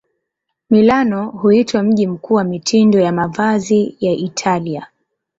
[0.69, 4.87] Milano huitwa mji mkuu wa mitindo ya mavazi ya Italia.